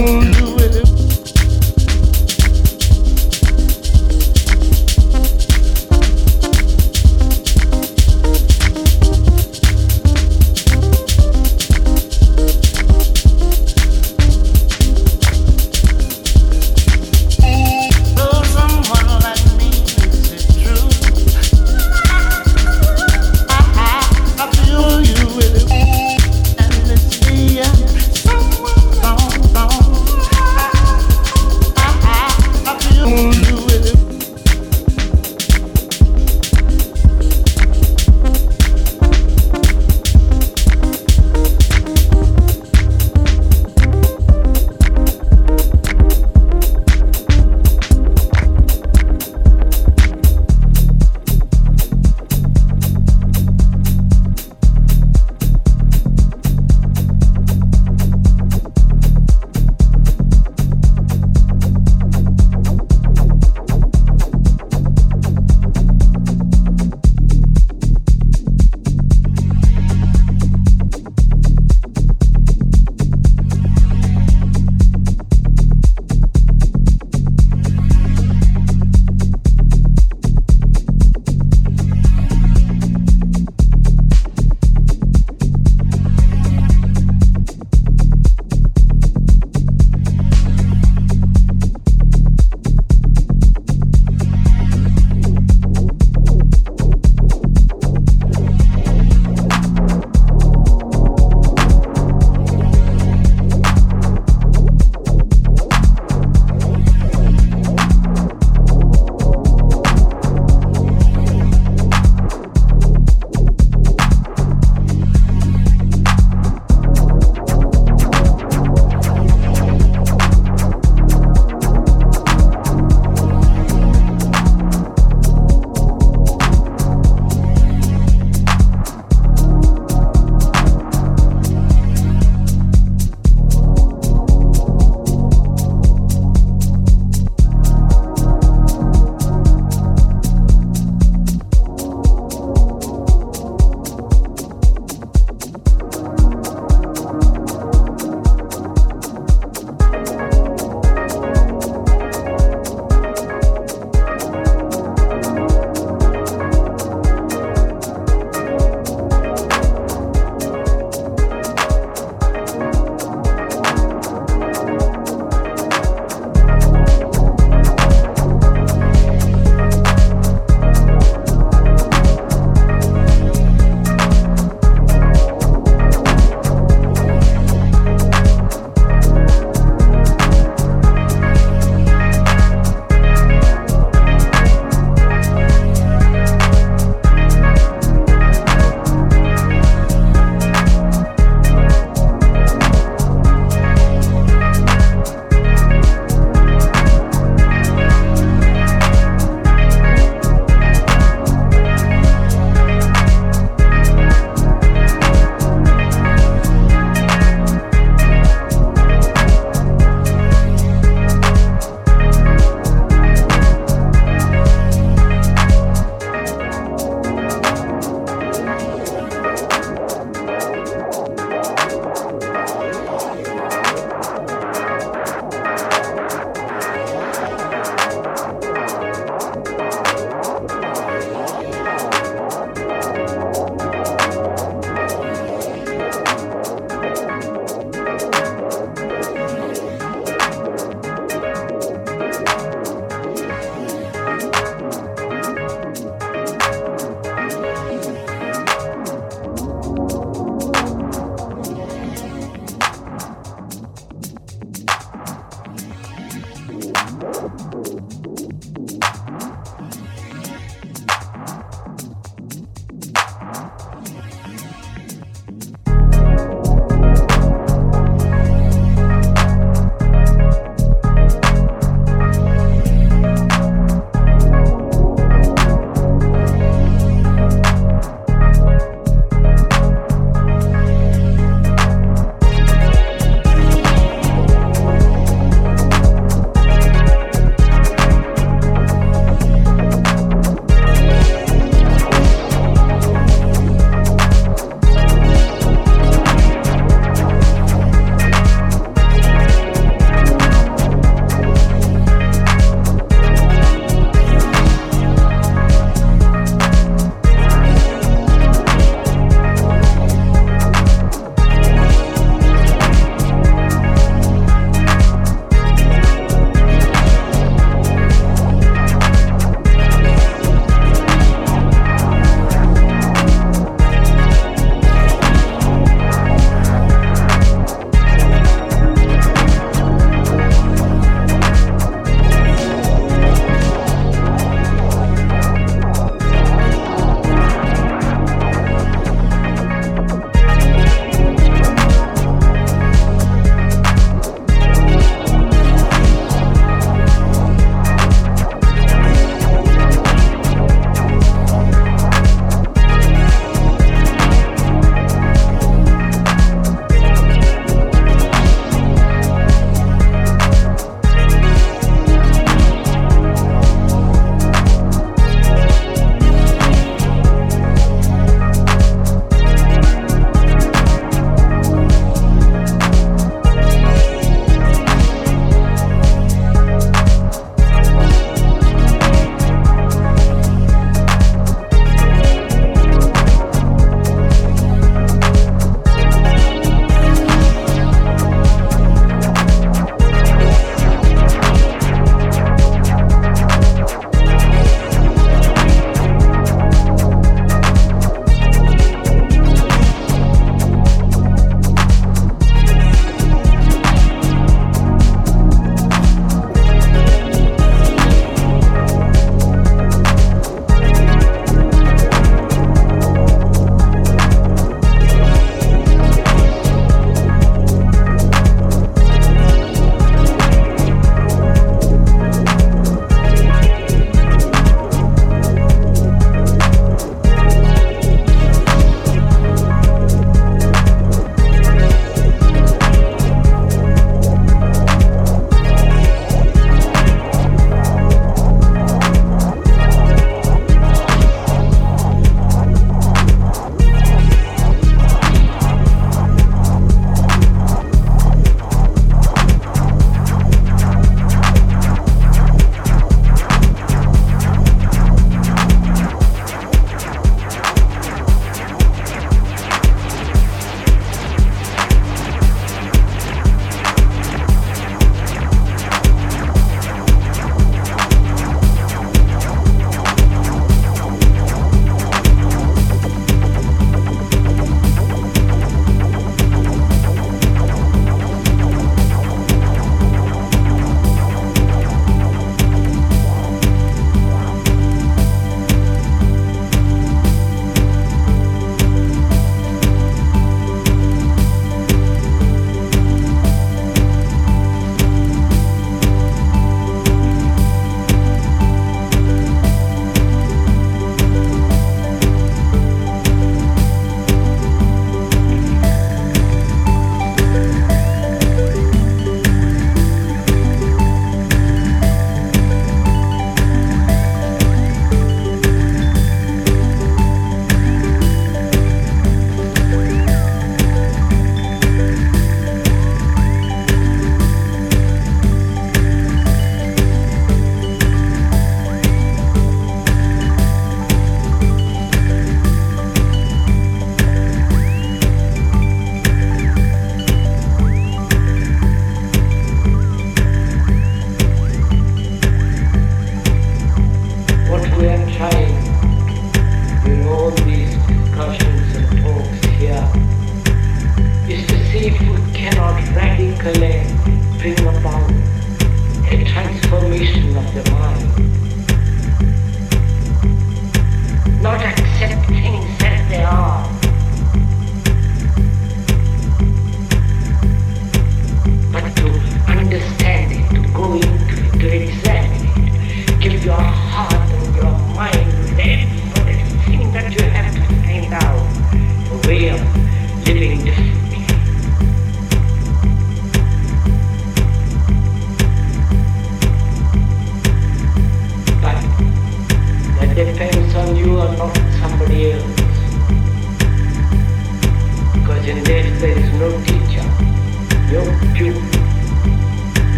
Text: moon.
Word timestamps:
moon. 0.00 0.47